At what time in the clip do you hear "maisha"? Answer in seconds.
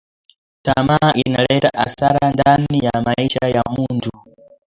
3.05-3.47